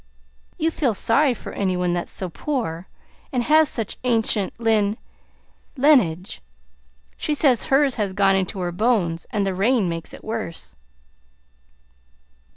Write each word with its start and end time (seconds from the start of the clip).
You 0.57 0.71
feel 0.71 0.95
sorry 0.95 1.35
for 1.35 1.51
any 1.51 1.77
one 1.77 1.93
that's 1.93 2.09
so 2.11 2.27
poor 2.27 2.87
and 3.31 3.43
has 3.43 3.69
such 3.69 3.97
ancient 4.03 4.59
lin 4.59 4.97
lenage. 5.77 6.41
She 7.17 7.35
says 7.35 7.65
hers 7.65 7.97
has 7.97 8.11
gone 8.11 8.35
into 8.35 8.61
her 8.61 8.71
bones 8.71 9.27
and 9.29 9.45
the 9.45 9.53
rain 9.53 9.87
makes 9.87 10.11
it 10.11 10.23
worse." 10.23 10.73